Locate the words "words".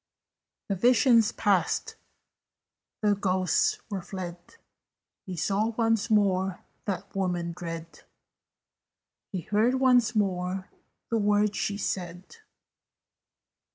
11.19-11.55